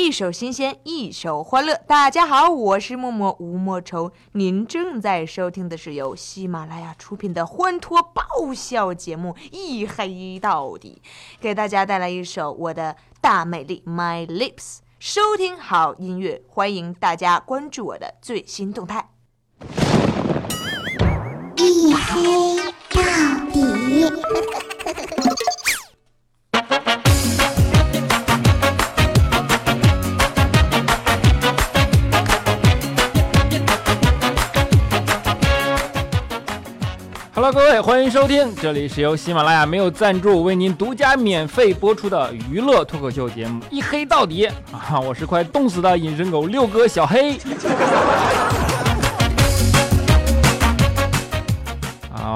[0.00, 1.78] 一首新鲜，一首欢乐。
[1.86, 8.24] 大家好，我是默默吴莫愁，您正在收听的是由喜马拉雅出品的欢脱爆
[8.54, 11.02] 笑节目《一黑到底》，
[11.38, 14.78] 给大家带来一首我的大美丽 My Lips。
[14.98, 19.10] 收听好音乐，欢迎大家关注我的最新动态。
[21.56, 22.56] 一黑
[22.88, 23.02] 到
[23.52, 23.60] 底。
[37.40, 45.00] 好了各位，欢迎收听，这里是由喜马拉雅没有赞助为您独家免费播出的娱乐脱口秀节目《一黑到底》啊！
[45.00, 47.38] 我是快冻死的隐身狗六哥小黑。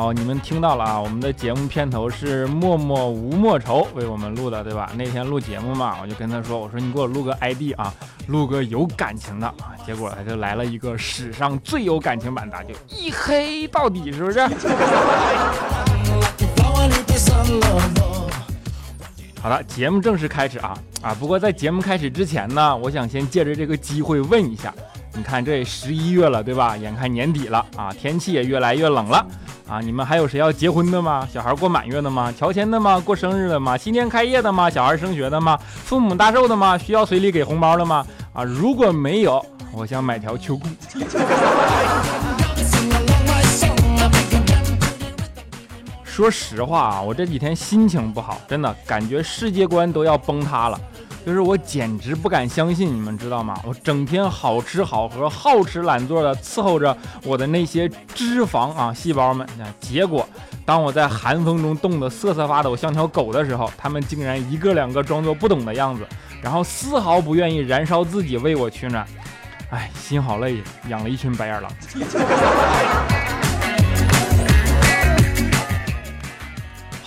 [0.05, 1.01] 好，你们听到了啊！
[1.01, 4.93] 我们的节目片头是默默无莫愁为我们录的，对吧？
[4.99, 7.91] 那天录节目嘛，我就跟他说：“我说你给我录个 ID 啊，
[8.27, 9.51] 录个有感情的。”
[9.87, 14.41] 结果他就来了一个史上最有感情版的，就一黑到底，是不是？
[19.41, 21.17] 好了，节目正式开始啊啊！
[21.19, 24.71] 不过在节目开始之前呢，我想先借着这个机会问一下，
[25.17, 26.77] 你看这十一月了，对吧？
[26.77, 29.25] 眼看年底了啊，天气也越来越冷了。
[29.69, 31.27] 啊，你们还有谁要结婚的吗？
[31.33, 32.35] 小孩过满月的吗？
[32.37, 32.99] 乔迁的吗？
[32.99, 33.77] 过生日的吗？
[33.77, 34.69] 新店开业的吗？
[34.69, 35.57] 小孩升学的吗？
[35.85, 36.77] 父母大寿的吗？
[36.77, 38.05] 需要随礼给红包的吗？
[38.33, 40.69] 啊，如果没有，我想买条秋裤。
[46.03, 50.79] 说实话啊，我这几天心情不好，真的感觉世界观都要崩塌了。
[51.25, 53.59] 就是我简直不敢相信，你们知道吗？
[53.65, 59.47] 我整天好吃好喝、好吃懒做的伺候着我的那些脂肪啊细胞们，
[59.81, 60.29] 结果
[60.67, 66.07] 当我在寒风中冻得瑟瑟发抖，像条狗的时候，他们竟然一个两个装作不懂的样子，
[66.43, 69.07] 然后丝毫不愿意燃烧自己为我取暖。
[69.71, 71.73] 哎，心好累，养了一群白眼狼。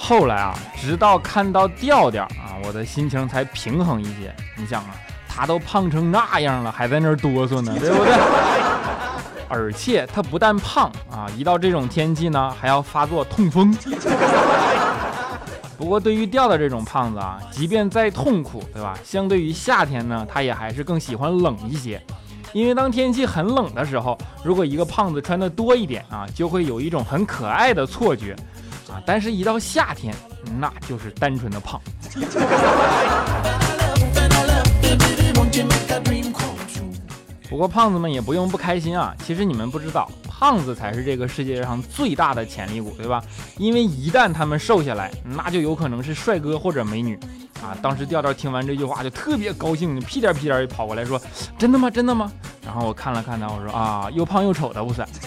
[0.07, 2.55] 后来啊，直到看到调调啊。
[2.65, 4.33] 我的心情才平衡一些。
[4.55, 4.95] 你想啊，
[5.27, 8.13] 他都胖成那样了，还在那儿哆嗦呢，对不对？
[9.49, 13.75] 而且他不但胖啊，一到这种天气呢，还要发作痛风。
[15.77, 18.97] 不过对于调调这种胖子啊，即便再痛苦，对吧？
[19.03, 22.01] 相对于夏天呢，他也还是更喜欢冷一些。
[22.53, 28.33] 因为当天气很冷的时候，如果一个胖子穿的多一点啊，就会有一种很可爱的错觉
[29.05, 30.13] 但是，一到夏天，
[30.59, 31.79] 那就是单纯的胖。
[37.49, 39.15] 不过胖子们也不用不开心啊！
[39.25, 43.23] 其实你们不知道，胖子才是这个世界上最大的潜力股，对吧？
[43.57, 47.17] 因为一旦他们瘦下来，那就有可能是帅哥或者美女
[47.63, 47.71] 啊！
[47.81, 51.19] 当时调调听完这句话就特别高兴，屁颠屁颠就跑过来说
[51.57, 51.89] ：“真的吗？
[51.89, 52.29] 真的吗？”
[52.65, 55.07] 然后我看了看他，我说：“啊，又胖又丑的不算。”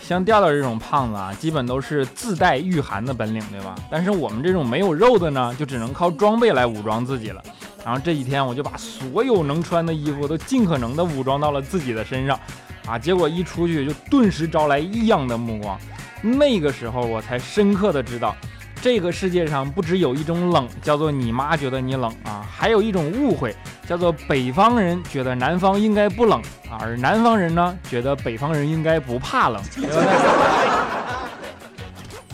[0.00, 3.74] 像调调这种胖子啊，基本都是自带御寒的本领，对吧？
[3.90, 7.42] 但是我们这种没有肉的呢，就只能靠装备来武装自己了。
[7.84, 12.40] 然后这几天我就把所有能穿的衣服都尽可能的武装到了自己的身上，
[12.86, 15.78] 啊，结果一出去就顿时招来异样的目光。
[16.22, 18.34] 那个时候我才深刻的知道。
[18.80, 23.54] 这个世界上不只有一种冷，叫做你妈觉得你冷啊，还有一种误会，
[23.88, 26.40] 叫做北方人觉得南方应该不冷
[26.70, 29.60] 啊，而南方人呢觉得北方人应该不怕冷。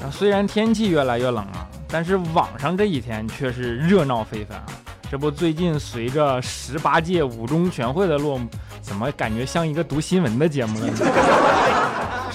[0.02, 4.66] 啊， 虽然天气越来越冷啊，但是网上这几天却是热闹非凡啊。
[5.10, 8.48] 这不，最近随着十八届五中全会的落幕，
[8.82, 10.88] 怎么感觉像一个读新闻的节目了？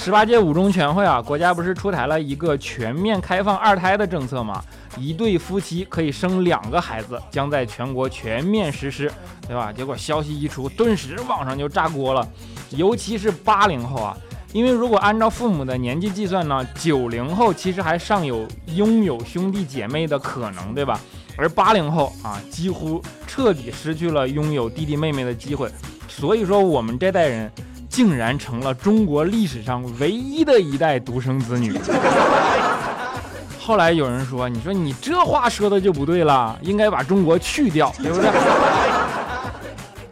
[0.02, 4.64] 十八届五中全会啊，国家不是出台了一个全面开放二胎的政策吗？
[4.98, 9.12] 一对夫妻可以生两个孩子，将在全国全面实施，
[9.46, 9.74] 对吧？
[9.74, 12.26] 结果消息一出，顿时网上就炸锅了，
[12.70, 14.18] 尤其是八零后啊，
[14.54, 20.97] 因为如果按照父母的年纪计算呢，九零后其实还尚有拥有兄弟姐妹的可能，对吧？
[21.35, 25.70] 而八零后啊，几乎彻底失去了拥有弟弟妹妹的机会，
[26.08, 27.52] 所以说我们这代人。
[27.90, 31.74] 竟然成了中国历史上唯一的一代独生子女。
[33.59, 38.28] 后来有人说：“你说你这话说的就不对了，应该把中国去掉，对不对？”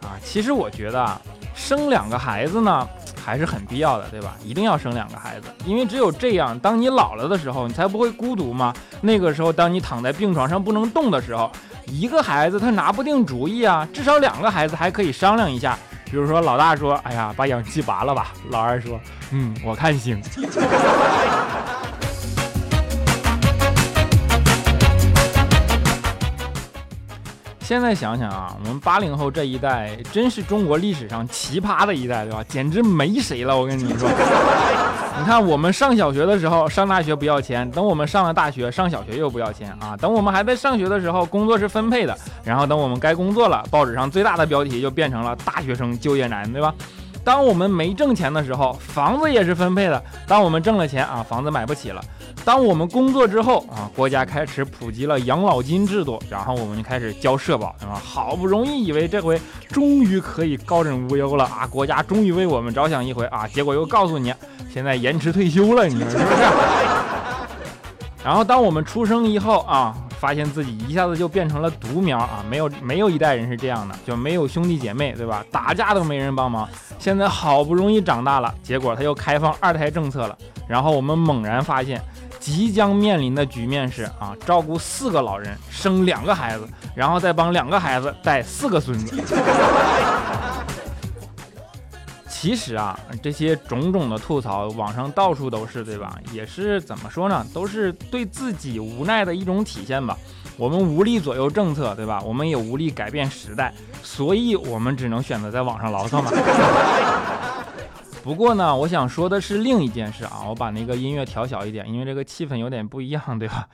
[0.02, 1.20] 啊，其实我觉得啊，
[1.54, 2.86] 生两个孩子呢
[3.24, 4.36] 还是很必要的，对吧？
[4.44, 8.72] 一定要生两个孩子，因为只有这样，当你老了的时候，你才不会孤独嘛。
[9.00, 11.50] 那个时候，当你躺在病床上不能动的时候，
[11.86, 15.76] 一个孩子他拿不定主意啊，至少两个孩子还可以商量一下。
[16.10, 18.32] 比如说老大说哎呀把氧气拔了吧。
[18.50, 18.98] 老二说
[19.30, 20.20] 嗯我看行。
[27.60, 32.42] 现在想想啊我们八零后这一代真是中国历史上奇葩的一代对吧？
[32.48, 34.08] 简直没谁了我跟你说。
[35.18, 39.96] 你看，我们上小学的时候上大学不要钱，等我们上了大学上小学又不要钱啊。
[39.96, 46.72] 等我们还在上学的时候，工作是分配的，然后等我们该工作了，报纸上最大的标题就变成了大学生就业难，对吧？
[47.28, 52.00] 当我们没挣钱的时候，房子也是分配的；当我们挣了钱啊，房子买不起了；
[52.42, 58.00] 当我们工作之后啊，国家开始普及了养老金制度，然后我们就开始交社保，对吧？
[58.02, 59.38] 好不容易以为这回
[59.68, 64.32] 终于可以高枕无忧了啊，国家终于为我们着想一回啊，结果又告诉你
[64.72, 66.42] 现在延迟退休了，你说是不是？
[68.24, 69.94] 然后当我们出生以后啊。
[70.20, 72.44] 发现自己一下子就变成了独苗啊！
[72.48, 75.44] 没有没有一代人是这样的，就没有兄弟姐妹，对吧？
[75.50, 76.68] 打架都没人帮忙。
[76.98, 80.36] 现在好不容易长大了，结果他又开放二胎政策了。
[80.66, 82.02] 然后我们猛然发现，
[82.40, 89.22] 即将面临的局面是啊，照顾四个老人，生两个孩子，然后再帮两个孩子带四个孙子。
[92.40, 96.16] 其实啊，这些种种的吐槽，网上到处都是，对吧？
[96.32, 97.44] 也是怎么说呢？
[97.52, 100.16] 都是对自己无奈的一种体现吧。
[100.56, 102.22] 我们无力左右政策，对吧？
[102.24, 103.74] 我们也无力改变时代，
[104.04, 106.30] 所以我们只能选择在网上牢骚嘛。
[108.22, 110.44] 不过呢，我想说的是另一件事啊。
[110.46, 113.66] 我把那个音乐调小一点，因为这个气氛有点不一样，对吧？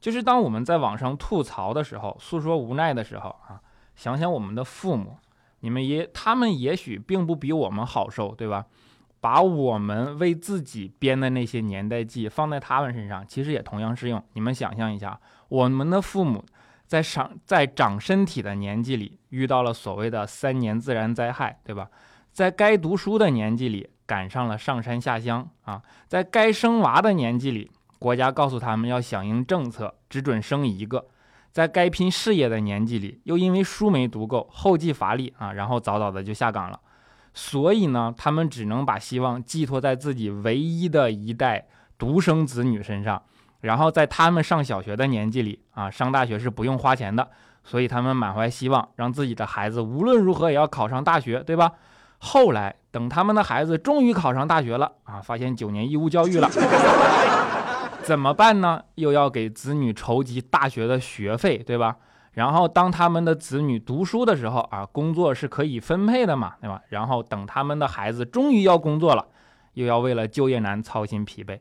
[0.00, 3.62] 就是当我们在网上吐槽的时候，诉说无奈的时候啊，
[3.94, 5.16] 想想我们的父母。
[5.60, 8.66] 你们也，他们也许并不比我们好受，对吧？
[9.20, 14.22] 把我们为自己编的那些年代记放在他们身上，其实也同样适用。
[14.34, 15.18] 你们想象一下，
[15.48, 16.44] 我们的父母
[16.86, 21.90] 在长在长身体的年纪里遇到了所谓的三年自然灾害，对吧？
[22.32, 27.68] 在该读书的年纪里赶上了上山下乡啊，在该生娃的年纪里，
[27.98, 31.08] 国家告诉他们要响应政策，只准生一个。
[31.50, 36.78] 在该拼事业的年纪里，又因为书没读够，后继乏力啊，然后早早的就下岗了。
[37.34, 41.66] 所以呢，他们只能把希望寄托在自己唯一的一代
[41.96, 43.22] 独生子女身上。
[43.60, 47.28] 然后在他们上小学的年纪里啊，上大学是不用花钱的，
[47.64, 51.72] 所以他们满怀希望，让自己的孩子无论如何也要考上大学，对吧？
[52.18, 56.48] 后来等他们的孩子终于考上大学了啊，发现九年义务教育了。
[58.08, 58.82] 怎么办呢？
[58.94, 61.96] 又要给子女筹集大学的学费，对吧？
[62.32, 66.80] 然后当他们的子女读书的时候啊，工作是可以分配的嘛，对吧？
[66.88, 69.26] 然后等他们的孩子终于要工作了，
[69.74, 71.58] 又要为了就业难操心疲惫。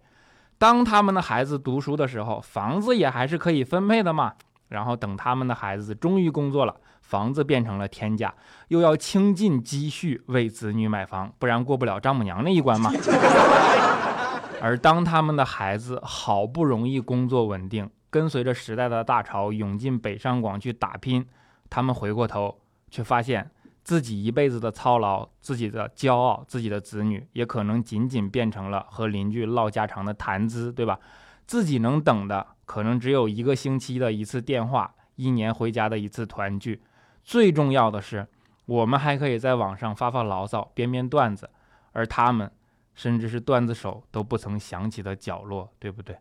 [0.58, 4.32] 当他们的孩子读书的时候，房子也还是可以分配的嘛。
[4.70, 8.34] 然后等他们的孩子终于工作了，房子变成了天价，
[8.70, 12.90] 又要倾尽积蓄为子女买房，不然过不了丈母娘那一关嘛。
[14.60, 21.26] 而当他们的孩子好不容易工作稳定，跟随着时代的大潮涌进北上广去打拼，
[21.70, 22.60] 他们回过头
[22.90, 23.52] 却发现
[23.84, 31.00] 自己一辈子的操劳、自己的骄傲、自己的子女，也可能仅仅变成了和邻居唠家常的谈资，对吧？
[31.46, 36.82] 自己能等的可能只有一个星期的一次电话，一年回家的一次团聚。
[37.24, 38.28] 最重要的是，
[38.66, 41.50] 我们还可以在网上发发牢骚、编编段子，
[41.94, 42.52] 而他们。
[42.98, 46.18] 甚至是段子手都不曾想起的角落，对不对？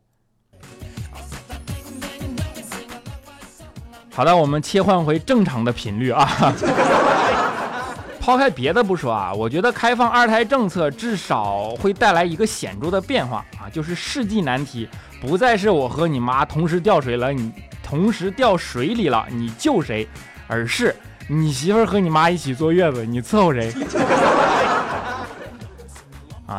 [4.12, 6.28] 好的，我们切换回正常的频率啊。
[8.20, 14.88] 抛开别的不说啊，我觉得开放二胎政策至少会带来一个显著的变化啊，就是世纪难题
[15.20, 20.06] 不再是我和你妈同时掉水了，你同时掉水里了，你救谁？
[20.48, 20.94] 而是
[21.28, 23.72] 你媳妇和你妈一起坐月子，你伺候谁？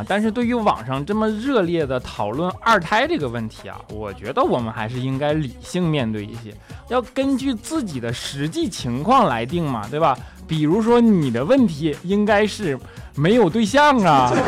[0.06, 6.54] 但是对于网上这么热烈的讨论二胎这个问题啊，我觉得我们还是应该理性面对一些，
[6.90, 10.18] 要根据自己的实际情况来定嘛，对吧？
[10.48, 12.78] 比如说你的问题应该是
[13.16, 14.32] 没有对象啊。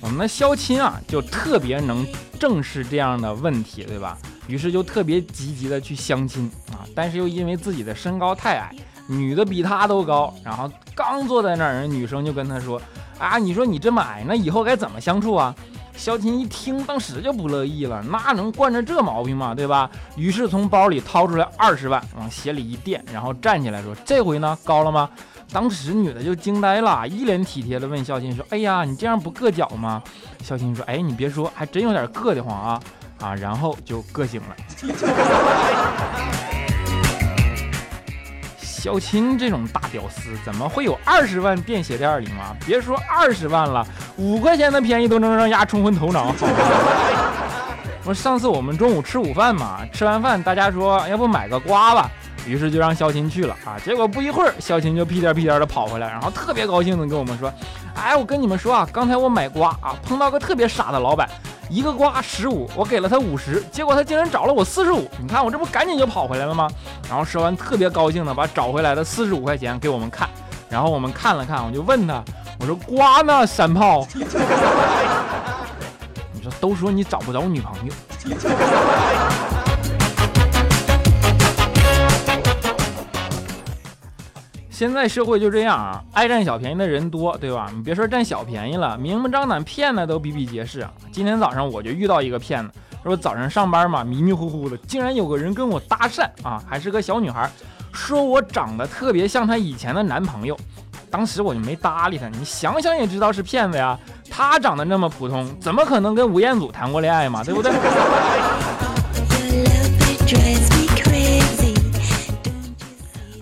[0.00, 2.06] 我们的肖亲啊，就特别能
[2.38, 4.18] 正视这样的问题，对吧？
[4.46, 8.74] 于是就特别积极的去相亲啊，但是又因为自己的身高太矮。
[9.18, 12.80] 女的比他都高，然后刚坐在那儿，女生就跟他说
[13.18, 15.54] ：“啊，你说你这么矮，那以后该怎么相处啊？”
[15.94, 19.54] 肖琴一听，当时就不乐意了，那能惯着这毛病吗？
[19.54, 19.90] 对吧？
[20.16, 25.08] 于是从包里掏出来二十万，往鞋里一垫，然后站起来说：“这回呢，高了吗？”
[25.52, 30.02] 当时女的就惊呆了，一脸体贴的问肖琴说：“哎呀，你这样不硌脚吗？”
[30.42, 32.80] 肖琴说：“哎，你别说，还真有点硌得慌啊
[33.20, 34.56] 啊！”然后就硌醒了。
[38.82, 42.56] 肖钦这种大屌丝怎么会有二十万垫鞋垫里吗？
[42.66, 43.86] 别说二十万了，
[44.16, 46.34] 五块钱的便宜都能让丫冲昏头脑。
[48.02, 52.10] 我上次我们中午吃午饭嘛，吃完饭大家说要不买个瓜吧，
[52.46, 53.78] 于是就让肖琴去了啊。
[53.84, 57.52] 结果不一会儿，肖琴就屁颠屁颠的跑回来，然后特别高兴的跟我们说
[57.94, 61.28] ：“哎，我跟你们说啊，刚才我买瓜啊，碰到个特别傻的老板，
[61.68, 65.08] 一个瓜十五，我给了他五十，结果他竟然找了我四十五。
[65.20, 66.68] 你看我这不赶紧就跑回来了吗？
[67.08, 70.28] 然后说完特别高兴的把找回来的四十五块钱给我们看，
[70.68, 72.22] 然后我们看了看，我就问他，
[72.58, 74.06] 我说瓜呢，山炮？
[76.32, 77.92] 你说都说你找不着女朋友。”
[84.82, 87.70] 现在社会就这样啊，爱占小便宜的人多，对吧？
[87.72, 90.90] 你别说占小便宜了，明目张胆骗的都比比皆是啊。
[91.12, 92.72] 今天早上我就遇到一个骗子，
[93.04, 97.48] 说早上上班嘛，迷迷糊糊的，竟然有个人跟我搭讪啊，还是个小女孩，
[97.92, 100.58] 说我长得特别像她以前的男朋友。
[101.12, 103.96] 当时我就没搭理他，你想想也知道是骗子呀。
[104.28, 107.44] 他长得那么普通，怎么可能跟吴彦祖谈过恋爱嘛？
[107.44, 107.70] 对不对？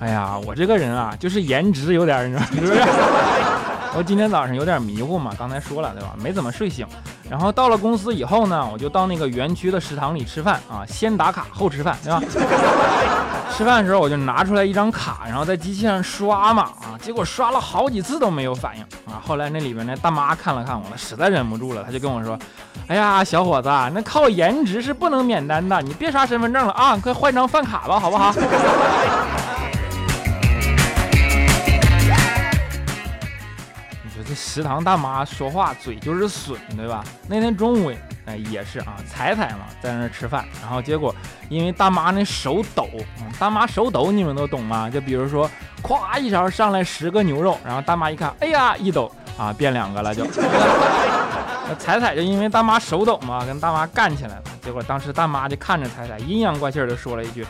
[0.01, 2.73] 哎呀，我这个人啊，就是颜值有点，你知道是不是？
[3.93, 6.15] 我今天早上有点迷糊嘛，刚才说了对吧？
[6.17, 6.87] 没怎么睡醒，
[7.29, 12.23] 然后到了公司以后呢，我就到那个园区的食堂里吃饭啊，先打卡后吃饭，对吧？
[13.53, 19.21] 吃饭的时候我就拿出来一张卡，然后在机器上刷嘛啊，结果刷了好几次都没有反应啊。
[19.27, 22.39] 后来那里边那大妈看了看我了，实在忍不住了，她就跟我说
[22.87, 28.33] ：“哎呀，小伙子，那靠颜值是不能免单的，你别刷身份证了啊，快换张饭卡吧，好不好？”
[34.31, 37.03] 这食堂大妈说话嘴就是损，对吧？
[37.27, 37.93] 那天中午，
[38.27, 41.13] 哎，也是啊，彩彩嘛在那吃饭，然后结果
[41.49, 42.87] 因为大妈那手抖，
[43.41, 44.89] 大妈手抖你们都懂吗？
[44.89, 45.51] 就比如说，
[45.83, 50.25] 咵一勺上来十个牛肉，然后大妈一看，哎呀，一抖啊，变两个了就。
[51.69, 54.43] 那彩彩就因为大妈手抖嘛，跟大妈干起来了。
[54.63, 57.45] 结果当时大妈就看着彩彩，阴阳怪气的说了一句。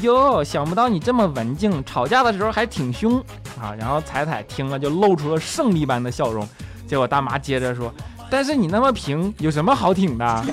[0.00, 3.18] 哟，想不到你这么文静，吵架的时候还挺凶
[3.60, 3.74] 啊！
[3.78, 6.48] 然后彩彩听了就露出了胜利般的笑容。
[6.86, 7.92] 结果大妈接着说
[8.30, 10.44] ：“但是你那么平，有什么好挺的？”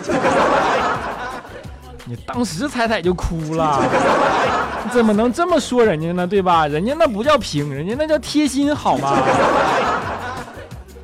[2.06, 3.82] 你当时彩彩就哭了，
[4.92, 6.26] 怎么能这么说人家呢？
[6.28, 6.68] 对吧？
[6.68, 9.18] 人家那不叫平，人家那叫贴心，好吗？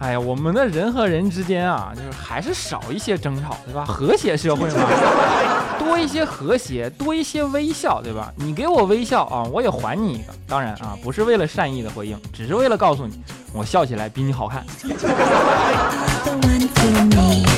[0.05, 3.83] 哎呀，我们的人和人之间啊，就是还是少一些争吵，对吧？
[3.85, 4.87] 和谐社会嘛，
[5.79, 8.31] 多一些和谐，多一些微笑，对吧？
[8.35, 10.31] 你给我微笑啊，我也还你一个。
[10.47, 13.19] 当然啊，不是为了善意的回应，只是为了告诉你，
[13.51, 14.63] 我笑起来比你好看。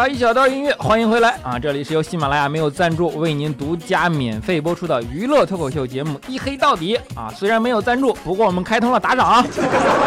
[0.00, 1.58] 了，一小段音乐，欢迎回来啊！
[1.58, 7.30] 这里是由喜马拉雅没有赞助为您独家免费播出的娱乐脱口秀节目《一黑到底》啊！
[7.36, 9.44] 虽然没有赞助，不过我们开通了打赏。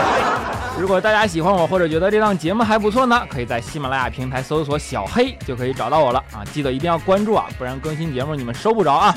[0.79, 6.43] 如果大家喜欢我或者觉得这档节目还不错呢，可以在喜马拉雅平台搜索“小黑”就可以找到我了啊！
[6.51, 9.15] 记得一定要关注啊，不然更新节目你们收不着啊！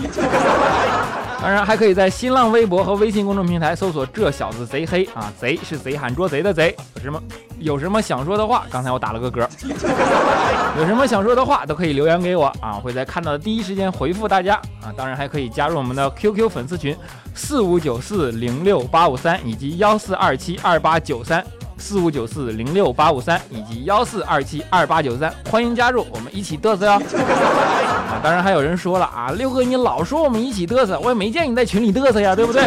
[1.41, 6.75] 当然，还可以在新浪微博和微信公众平台搜索“这小子贼黑”啊，贼是贼喊捉贼的贼。
[6.97, 7.23] 有什么
[7.59, 8.65] 有什么想说的话？
[8.71, 9.47] 刚才我打了个嗝。
[10.79, 14.93] 有什么想说的话都可以留言给我啊，会在看到的第一时间回复大家啊。
[14.97, 16.97] 当然还可以加入我们的 QQ 粉丝群
[17.35, 21.45] 四五九四零六八五三以及幺四二七二八九三
[21.87, 26.95] 四五九四零六八五三以及幺四二七二八九三，欢迎加入，我们一起嘚瑟哟。
[28.11, 32.63] 啊，当然还有人说了啊，六哥你老说我们一起嘚瑟，我也没见你在群里嘚瑟呀，对不对？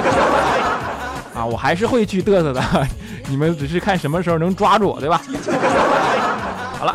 [1.36, 2.88] 啊，我还是会去嘚瑟的，
[3.28, 5.22] 你们只是看什么时候能抓住我，对吧？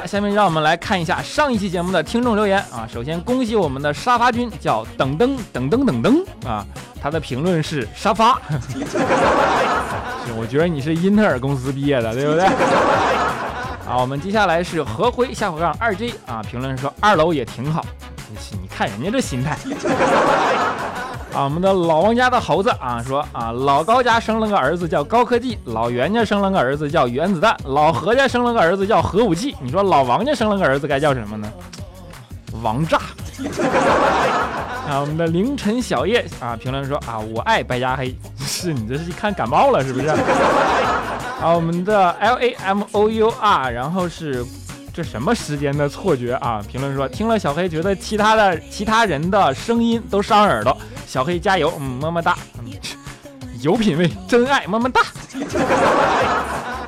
[0.07, 2.89] 下面让我们来看一下上一期节目的听众留言啊。
[2.93, 6.65] 首先恭喜我们的沙发君叫等噔等噔等噔啊，
[7.01, 8.41] 他的评论是沙发，
[10.37, 12.45] 我觉得你是英特尔公司毕业的，对不对？
[13.87, 17.85] 啊，我们接下来是何辉下回杠二 J 啊，评论说二楼也挺好。
[18.61, 19.57] 你看人家这心态
[21.35, 21.45] 啊！
[21.45, 29.55] 我们的老王家的猴子啊说啊，老高家生了个儿子叫高科技，老袁家生了个儿子叫原子弹，老何家生了个儿子叫核武器。
[29.61, 31.53] 你说老王家生了个儿子该叫什么呢？
[32.63, 32.99] 王炸！
[34.89, 38.15] 啊，我们的凌晨小叶啊评论说啊，我爱白加黑。
[38.39, 40.07] 是你这是一看感冒了是不是？
[41.43, 44.47] 啊，我们的 L A M O U R，然后是。
[44.97, 46.63] 这什么时间的错觉啊！
[46.71, 50.79] 评论说听了小黑觉得其他的其他人的声音都伤耳朵，
[51.15, 52.37] 小黑加油，嗯，么么哒，
[53.61, 55.01] 有品位，真爱，么么哒。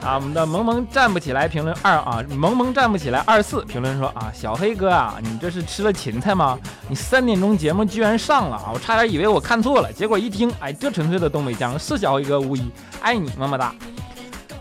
[0.03, 6.59] 啊，我们的萌萌站不起来，评论二啊，萌萌站不起来二四评论说啊，小黑哥啊，你这是吃了芹菜吗？
[6.89, 8.73] 你三点钟节目居然上了啊！
[8.75, 12.69] 我差点以为我看错了，结果一听，哎，这纯粹的东北腔，是小黑哥无疑，
[13.01, 13.73] 爱你么么哒。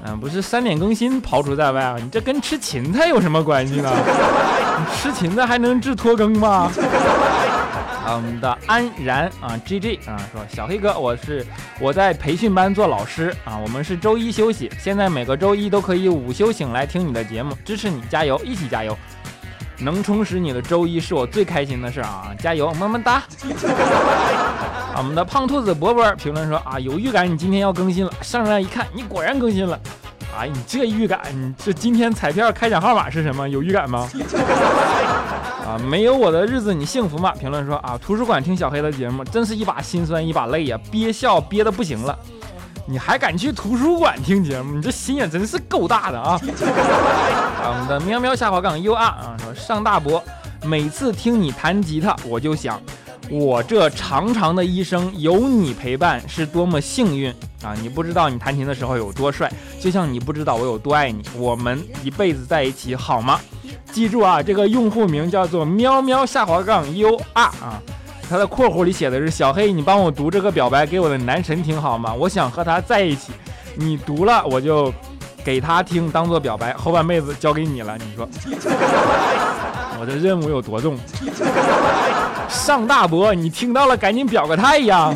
[0.05, 3.91] 嗯，不是三点更新刨除在外啊，你这跟吃芹菜有什么关系呢？
[4.77, 6.71] 你吃芹菜还能治拖更吗？
[8.05, 11.43] 啊，我们的安然啊，G G 啊，说小黑哥，我是
[11.79, 18.95] 我在培训班做老师啊，我们是周一休息，现在每个周一都可以午休醒来听你的节目，支持你，加油，一起加油，
[19.79, 23.13] 能充实你的周一是我最开心的事啊，加油，么么哒。
[23.13, 29.79] 啊， 我们的胖兔子伯伯评论说啊，有预感你今天要更新了，上来一看，你果然更新了，
[30.37, 33.47] 哎，你这预感，你这今天彩票开奖号码是什么？
[33.47, 34.09] 有预感吗？
[35.65, 37.31] 啊，没有我的日子你幸福吗？
[37.39, 42.17] 评论说啊，图书馆听小黑的节目，真是一把辛酸一把泪呀，憋笑憋得不行了。
[42.87, 44.75] 你还敢去图书馆听节目？
[44.75, 46.37] 你这心也真是够大的啊！
[47.63, 50.23] 啊，我们的喵喵下滑杠 U R 啊，说上大伯，
[50.63, 52.79] 每次听你弹吉他，我就想，
[53.31, 57.33] 我这长长的一生有你陪伴是多么幸运
[57.65, 57.75] 啊！
[57.81, 61.23] 你不知道你弹琴的时候有多帅，就像你不知道我有多爱你。
[61.35, 63.39] 我们一辈子在一起好吗？
[63.91, 67.81] 记住啊，这个用户名叫做喵喵下滑杠 u r 啊，
[68.29, 72.13] 他的括弧里写的是小黑，你帮我读这个表白给我的男神听好吗？
[72.13, 73.31] 我想和他在一起，
[73.75, 74.93] 你读了我就
[75.43, 77.97] 给他听，当做表白，后半辈子交给你了。
[77.97, 78.27] 你说
[79.97, 80.97] 我的任务有多重？
[82.47, 85.13] 上大伯，你听到了赶紧表个态呀！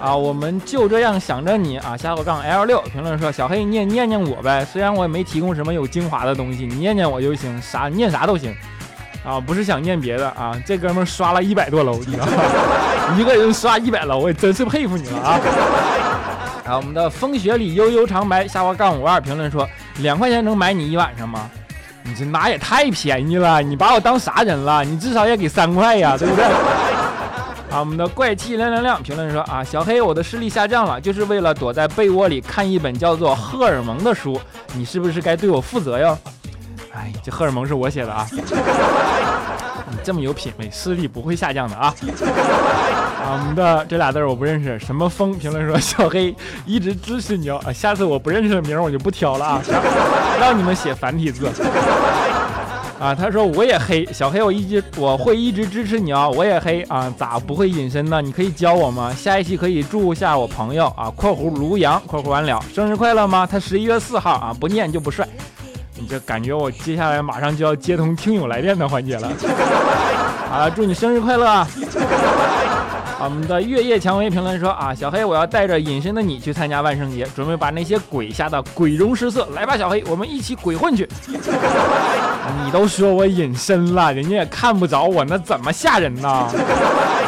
[0.00, 8.56] 啊，我们就这样想着你啊，下个杠 L 六评论说，小黑你也念念我呗，虽然我也没提供什么有精华的东西，你念念我就行，啥念啥都行，
[9.22, 12.32] 啊，不是想念别的啊，这哥们刷了一百多楼，你知道吗？
[13.18, 15.40] 一个人刷一百楼，我也真是佩服你了啊！
[16.64, 21.50] 啊，我们的风雪里悠悠长白下滑杠五二评论说，两块钱能买你一晚上吗？
[22.04, 24.82] 你这拿也太便宜了，你把我当啥人了？
[24.82, 26.44] 你至少也给三块呀，对不对？
[27.70, 34.40] 啊，我们的怪气亮亮亮评论说啊，小黑，我的视力下降了，就是为了躲在被窝里看一本叫做《荷尔蒙》的书，
[34.74, 36.18] 你是不是该对我负责哟？
[36.92, 41.94] 哎，这荷尔蒙是我写的啊，你这么有品位，视力不会下降的啊。
[43.22, 46.34] 啊，我们的这俩字我不认识，什么风评论说小黑
[46.66, 49.62] 一直支持你哦，下次我不认识的名我就不挑了啊，
[50.40, 51.48] 让你们写繁体字。
[53.00, 58.20] 啊，他说我也黑，小黑，我一直我会一直支持你啊，我也黑啊，咋不会隐身呢？
[58.20, 59.10] 你可以教我吗？
[59.14, 63.48] 下一期可以祝下我朋友啊（括弧卢阳）（括弧完了）生日快乐吗？
[63.50, 65.26] 他十一月四号啊，不念就不帅。
[65.94, 69.32] 你这感觉我接下来马上就要接通听友来电的环节了。
[70.50, 71.66] 好了，祝你生日快乐啊！
[73.22, 79.48] 我们的月夜蔷薇评论说啊，小黑，我要带着隐身的你去参加万圣节，准备把那些鬼吓得鬼容失色。
[79.54, 81.08] 来吧，小黑，我们一起鬼混去。
[82.64, 86.48] 你都说我隐身了，人家也看不着我，那怎么吓人呢？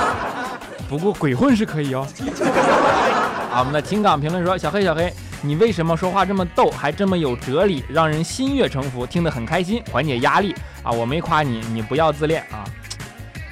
[0.88, 2.06] 不过鬼混是可以哦。
[3.52, 10.90] 啊，我们的情感评论说，小黑，小黑，你为什么说话这么逗，还这么有哲理，让人心悦诚服，听得很开心，缓解压力啊？
[10.90, 12.64] 我没夸你，你不要自恋啊。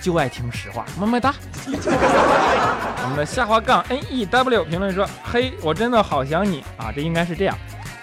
[0.01, 1.35] 就爱听实话，么么哒。
[1.67, 7.55] 我们的下滑杠 n e w 评论说：“嘿，我真的好想你啊！”这应该是这样：“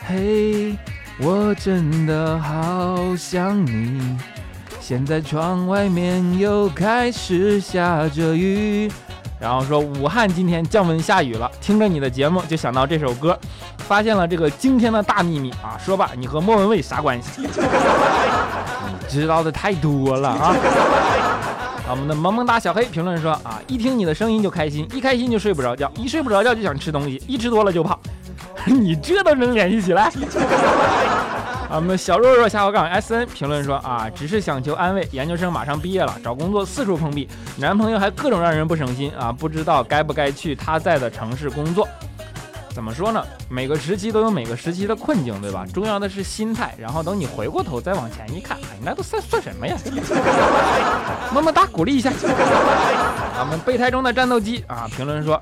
[0.07, 0.77] 嘿，
[1.19, 4.17] 我真的好想你。”
[4.79, 8.89] 现在窗外面又开始下着雨。
[9.39, 13.37] 然后说：“武汉今天降温下雨了。”听着你的节目就想到这首歌，
[13.79, 15.77] 发现了这个惊天的大秘密啊！
[15.77, 17.41] 说吧，你和莫文蔚啥关系？
[17.41, 17.49] 你
[19.07, 20.55] 知道的太多了啊！
[21.89, 27.99] 我们的萌萌哒小黑评论说啊，一听你的声音就开心，一开心就睡不着觉，一睡不着觉就想吃东西，一吃多了就胖。
[28.73, 30.11] 你这都能联系起来？
[31.69, 37.27] 啊，我们小弱弱下滑杠 S N 评论说啊，只是想求安慰，研究生马上毕业了，找工作四处碰壁，
[37.57, 41.87] 男朋友还各种让人不省心啊，不知道该不该去他在的城市工作。
[42.69, 43.21] 怎么说呢？
[43.49, 45.65] 每个时期都有每个时期的困境，对吧？
[45.73, 46.73] 重要的是心态。
[46.77, 49.75] 然后等你回过头再往前一看，哎，那都算算什么呀？
[51.33, 52.11] 么么哒，鼓励一下。
[53.39, 55.41] 我们备胎中的战斗机啊，评论说：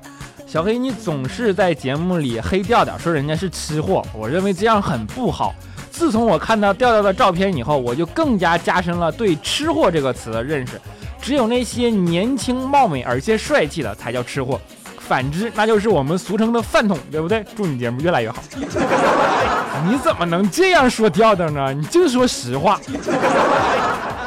[0.56, 4.02] 小黑，你总是在节目里黑调调，说人家是吃货。
[4.14, 5.54] 我认为这样很不好。
[5.90, 10.80] 自从我看到调调的照片以后，我就更加加深了对“吃货”这个词的认识。
[11.20, 14.58] 只有那些年轻貌美而且帅气的才叫吃货。
[14.98, 17.44] 反之，那就是我们俗称的饭桶，对不对？
[17.54, 18.42] 祝你节目越来越好。
[19.86, 21.70] 你怎么能这样说调调呢？
[21.74, 22.80] 你就说实话。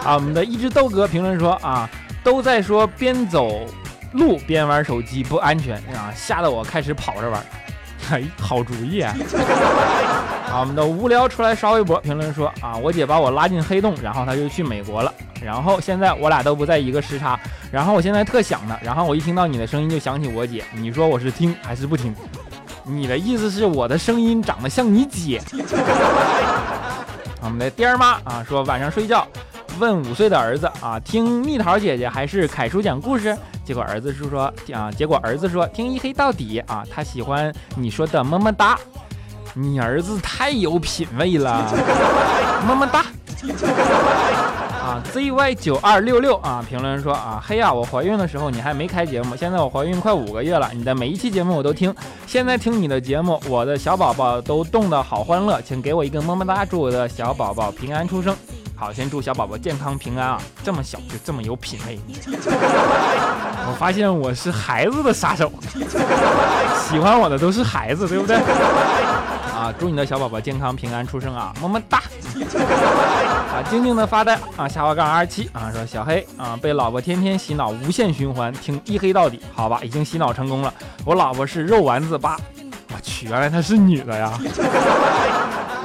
[0.06, 1.90] 啊，我们的一只豆哥评论说啊，
[2.24, 3.66] 都在说边走
[4.14, 7.44] 路边玩手机不安全啊，吓得我开始跑着玩。
[8.12, 9.14] 哎，好主意啊！
[10.50, 17.40] 啊，我们的无聊出来刷微博评论说啊，我姐把我拉进黑洞，然后她就去美国了，然后现在我俩都不在一个时差，
[17.72, 22.16] 然后我现在特想她，然后我一听到你的声音就想起我姐，你说我是听还是不听？
[22.84, 25.40] 你的意思是我的声音长得像你姐？
[27.42, 29.28] 我们的爹妈啊说晚上睡觉
[29.80, 33.36] 问五岁的儿子啊，听蜜桃姐姐还是凯叔讲故事？
[33.64, 38.78] 结果儿子是说啊，结果儿子说听一黑到底啊，他喜欢你说的么么哒。
[39.54, 41.66] 你儿子太有品位了，
[42.68, 43.06] 么么哒。
[44.80, 51.94] 啊，zy 九二六六啊，评论说啊，嘿呀，我怀孕的时候你还没开节目，现在我怀孕快五个月了，你的每一期节目我都听，
[52.28, 58.36] 现在听你的节目，我的小宝宝都冻得好欢乐，请给我一个么么哒，祝我的小宝宝平安出生。
[58.80, 60.42] 好，先祝小宝宝健康平安啊！
[60.64, 62.00] 这么小就这么有品味，
[62.32, 65.52] 我发现我是孩子的杀手，
[66.90, 68.38] 喜欢我的都是孩子，对不对？
[68.38, 72.02] 啊，祝你的小宝宝健康平安出生啊，么么哒！
[73.52, 80.74] 啊，静静的发呆啊，下滑杠二七啊，说小黑啊，被老婆天天洗脑，无限循环听一黑到底，好吧，已经洗脑成功了。
[81.04, 82.38] 我老婆是肉丸子八，
[82.96, 84.40] 我去，原来她是女的呀。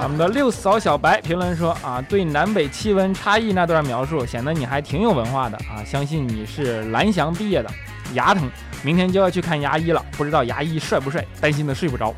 [0.04, 7.70] 我们的六嫂小白评论说啊，对南北气温差异那段描述显得你还挺有文化的啊，相信你是蓝翔毕业的，
[8.12, 8.46] 牙疼，
[8.82, 12.14] 明天就要去看牙医了，不知道牙医帅不帅，担心的睡不着。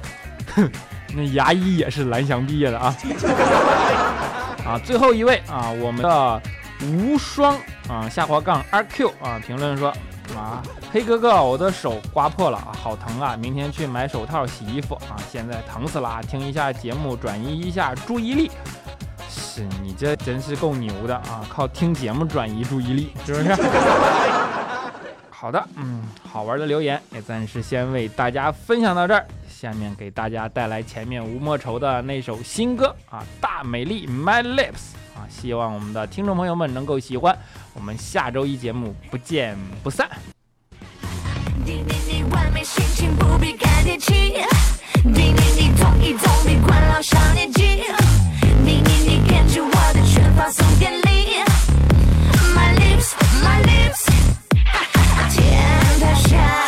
[0.57, 0.69] 哼，
[1.15, 2.97] 那牙医也是蓝翔毕业的啊。
[4.67, 6.43] 啊，最后一位啊，我们的
[6.83, 7.57] 无双
[7.89, 9.93] 啊下滑杠 RQ 啊评论说。
[10.35, 10.63] 啊，
[10.93, 13.37] 黑哥哥，我的手刮破了，好疼啊！
[13.37, 16.21] 明天去买手套洗衣服啊，现在疼死了。
[16.23, 18.51] 听一下节目，转移一下注意力。
[19.29, 23.55] 是你这真是够牛的啊，靠听节目转移注意力，是不是？
[25.31, 29.27] 好的，嗯，好玩的留言也暂时先为大家分享到这儿。
[29.49, 34.73] 下面给大家带来前面吴莫愁的那首新歌啊，《大美丽 My Lips》
[35.17, 37.35] 啊，希望我们的听众朋友们能够喜欢。
[37.73, 40.07] 我们下周一节目不见不散。
[52.55, 53.09] ，My lips
[53.43, 54.05] my lips，
[55.31, 55.41] 天
[56.01, 56.66] 塌下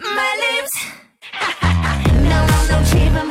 [0.00, 0.74] my lips.
[2.22, 3.27] no no，气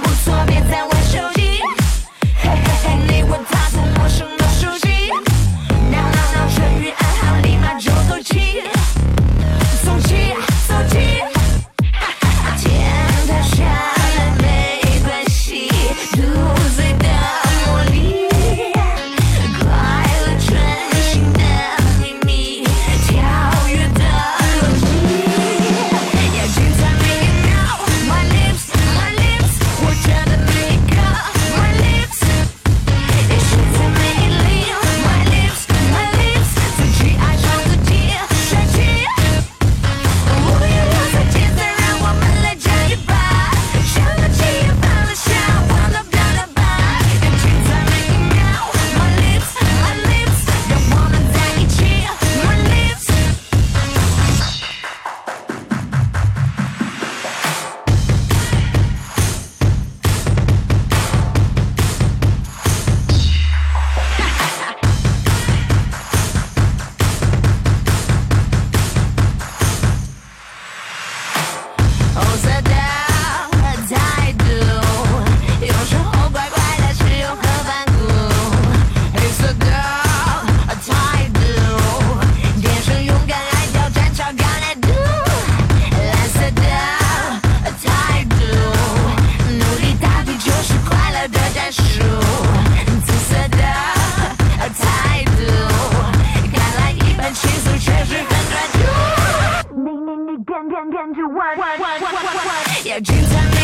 [101.07, 102.65] one, two, one, one, one, one, one, one.
[102.83, 103.56] Yeah, dreams are.